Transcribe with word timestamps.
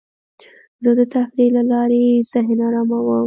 زه 0.83 0.91
د 0.99 1.01
تفریح 1.13 1.49
له 1.57 1.63
لارې 1.71 2.03
ذهن 2.31 2.59
اراموم. 2.67 3.09